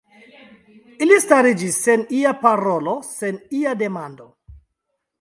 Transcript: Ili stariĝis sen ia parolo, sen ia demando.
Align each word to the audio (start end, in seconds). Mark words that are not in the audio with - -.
Ili 1.07 1.17
stariĝis 1.25 1.77
sen 1.83 2.07
ia 2.23 2.33
parolo, 2.47 2.99
sen 3.13 3.41
ia 3.63 3.79
demando. 3.87 4.31